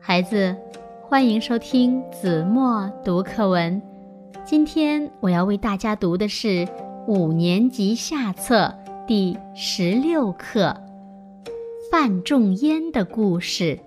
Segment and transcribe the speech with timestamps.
[0.00, 0.56] 孩子，
[1.02, 3.80] 欢迎收听子墨读课文。
[4.42, 6.66] 今天我要为大家读的是
[7.06, 8.74] 五年级下册
[9.06, 10.74] 第十六课
[11.90, 13.78] 《范仲淹的故事》。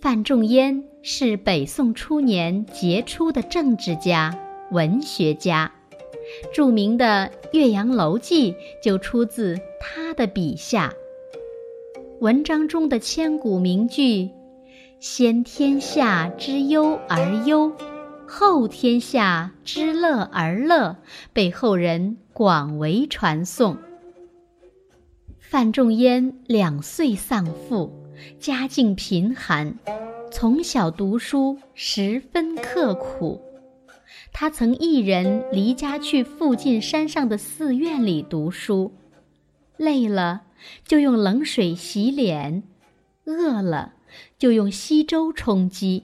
[0.00, 4.36] 范仲淹是北宋初年杰出的政治家、
[4.72, 5.72] 文学家，
[6.52, 8.52] 著名的《岳阳楼记》
[8.82, 10.92] 就出自他的笔下。
[12.18, 14.30] 文章中的千古名句
[14.98, 17.72] “先天下之忧而忧，
[18.26, 20.96] 后天下之乐而乐”
[21.32, 23.76] 被后人广为传颂。
[25.48, 27.92] 范仲淹两岁丧父，
[28.40, 29.78] 家境贫寒，
[30.32, 33.40] 从小读书十分刻苦。
[34.32, 38.92] 他曾一人离家去附近山上的寺院里读书，
[39.76, 40.42] 累了。
[40.84, 42.64] 就用冷水洗脸，
[43.24, 43.92] 饿了
[44.38, 46.02] 就用稀粥充饥。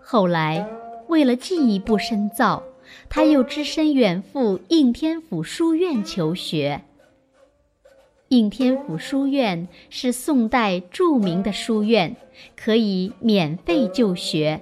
[0.00, 0.68] 后来，
[1.08, 2.62] 为了进一步深造，
[3.08, 6.84] 他又只身远赴应天府书院求学。
[8.28, 12.16] 应天府书院是宋代著名的书院，
[12.56, 14.60] 可以免费就学。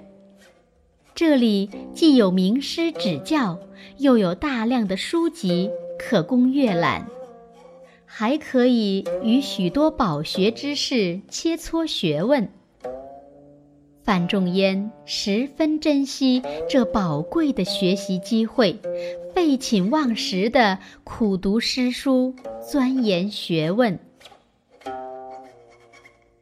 [1.15, 3.59] 这里既有名师指教，
[3.97, 7.07] 又有大量的书籍可供阅览。
[8.05, 12.47] 还可以与许多饱学之士切磋学问。
[14.03, 18.77] 范仲淹十分珍惜这宝贵的学习机会，
[19.33, 22.35] 废寝忘食地苦读诗书，
[22.71, 23.99] 钻研学问。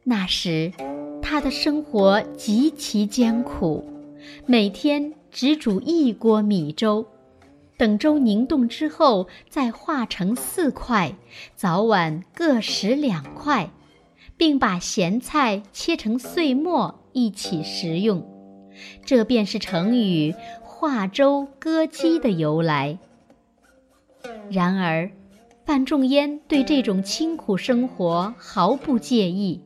[0.04, 0.72] 那时，
[1.20, 3.84] 他的生活极其艰苦，
[4.46, 7.06] 每天只煮一锅米粥。
[7.76, 11.16] 等粥凝冻之后，再化成四块，
[11.56, 13.70] 早晚各食两块，
[14.36, 18.24] 并把咸菜切成碎末一起食用。
[19.04, 22.98] 这便是成语“化粥割鸡”的由来。
[24.50, 25.10] 然而，
[25.64, 29.60] 范仲淹对这种清苦生活毫不介意，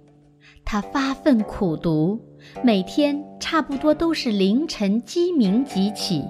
[0.64, 2.20] 他发奋苦读，
[2.62, 6.24] 每天差不多都是凌晨鸡鸣即起，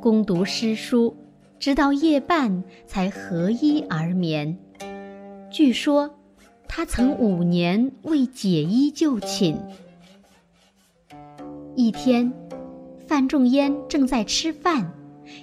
[0.00, 1.16] 攻读诗书。
[1.60, 4.58] 直到夜半才合衣而眠。
[5.48, 6.10] 据说，
[6.66, 9.56] 他曾五年未解衣就寝。
[11.76, 12.32] 一天，
[13.06, 14.92] 范仲淹正在吃饭，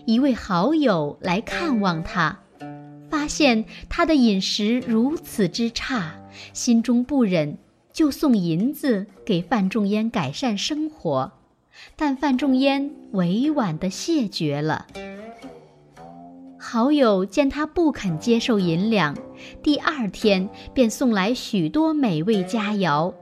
[0.06, 2.38] 一位好友来看望他，
[3.20, 6.14] 发现他的饮食如此之差，
[6.54, 7.58] 心中不忍，
[7.92, 11.34] 就送银子给范仲淹改善生活。
[11.98, 14.88] 但范仲淹委婉地谢绝了。
[16.58, 19.18] 好友见他不肯接受银两，
[19.62, 23.14] 第二天便送来许多美味佳肴。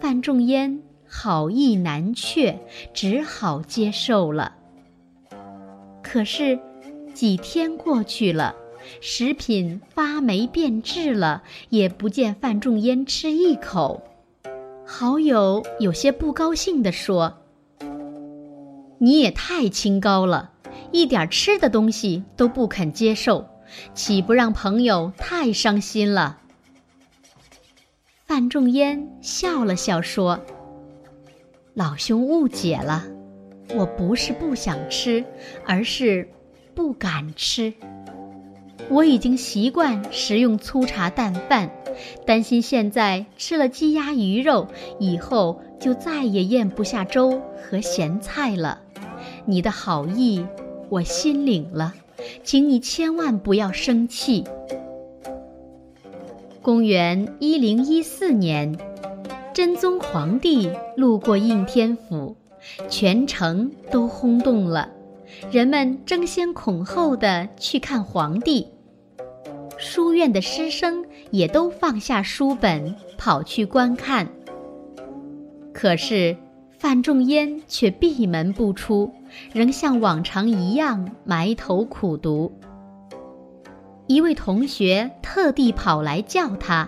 [0.00, 2.56] 范仲淹好意难却，
[2.94, 4.54] 只好接受了。
[6.04, 6.60] 可是，
[7.12, 8.54] 几天过去了，
[9.00, 14.02] 食品发霉变质了，也不见范仲淹吃一口。
[14.86, 17.38] 好友有些不高兴地说
[18.98, 20.52] ：“你也太清高了。”
[20.92, 23.46] 一点吃的东西都不肯接受，
[23.92, 26.38] 岂不让朋友太伤心了？
[28.24, 30.40] 范仲淹笑了笑说
[31.74, 33.04] ：“老兄误解了，
[33.74, 35.24] 我不是不想吃，
[35.64, 36.28] 而是
[36.74, 37.72] 不敢吃。
[38.88, 41.70] 我已经习惯食用粗茶淡饭，
[42.24, 48.80] 担心现在吃了鸡鸭鱼肉，以后就再也咽不下粥和咸菜了。
[49.44, 50.44] 你的好意。”
[50.88, 51.94] 我心领了，
[52.44, 54.44] 请你千万不要生气。
[56.62, 58.78] 公元一零一四年，
[59.52, 62.36] 真宗皇帝路过应天府，
[62.88, 64.88] 全城都轰动了，
[65.50, 68.68] 人们争先恐后的去看皇帝。
[69.88, 74.28] 书院的师生也都放下书本，跑去观看。
[75.72, 76.36] 可是。
[76.78, 79.10] 范仲淹却闭门不出，
[79.54, 82.52] 仍像往常一样埋头苦读。
[84.06, 86.86] 一位同学特地跑来叫他：“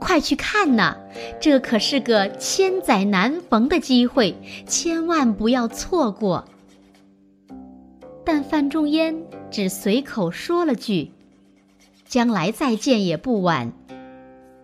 [0.00, 0.96] 快去看呐，
[1.40, 4.34] 这可是个千载难逢的机会，
[4.66, 6.44] 千万不要错过。”
[8.26, 9.16] 但范仲淹
[9.48, 11.12] 只随口说了句
[12.06, 13.72] ：“将来再见也不晚。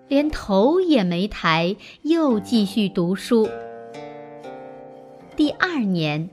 [0.09, 3.49] 连头也没抬，又继续读书。
[5.35, 6.29] 第二年，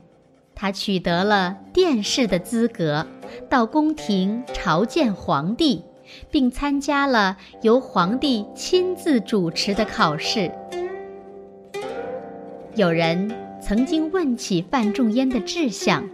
[0.54, 3.06] 他取得了殿试的资格，
[3.48, 5.82] 到宫廷朝见皇帝，
[6.30, 10.52] 并参加了由皇帝亲自主持的考试。
[12.76, 16.06] 有人曾经问起范仲淹的志向，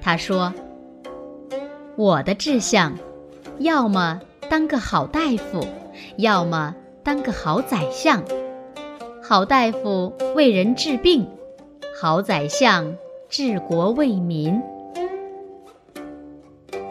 [0.00, 0.52] 他说
[1.96, 2.96] ：“我的志向，
[3.58, 5.64] 要么当个好大夫，
[6.16, 6.74] 要么……”
[7.04, 8.22] 当个好宰相，
[9.22, 11.26] 好大夫为人治病，
[11.98, 12.94] 好宰相
[13.30, 14.60] 治国为民。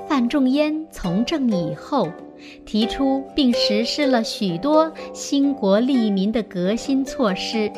[0.08, 2.10] 范仲淹从政以后，
[2.66, 7.72] 提出并实施了许多兴国利民的革新措施，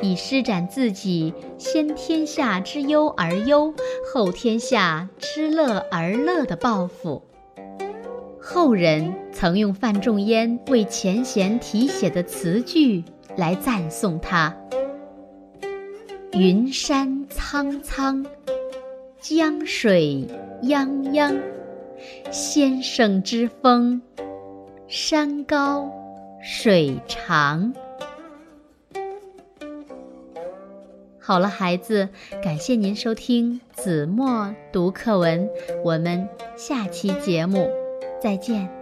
[0.00, 3.74] 以施展自己“先天下之忧而忧，
[4.14, 7.22] 后天下之乐而乐”的抱负。
[8.44, 13.04] 后人曾用范仲淹为前贤题写的词句
[13.36, 14.52] 来赞颂他
[16.34, 18.26] ：“云山苍苍，
[19.20, 20.26] 江水
[20.60, 21.40] 泱泱，
[22.32, 24.02] 先生之风，
[24.88, 25.88] 山高
[26.42, 27.72] 水长。”
[31.20, 32.08] 好了，孩子，
[32.42, 35.48] 感谢您收听子墨读课文，
[35.84, 37.81] 我们下期节目。
[38.22, 38.81] 再见。